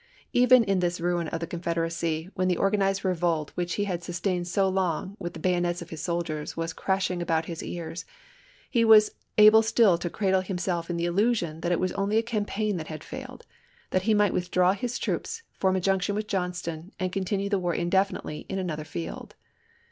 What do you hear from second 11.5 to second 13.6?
that it was only a campaign that had failed;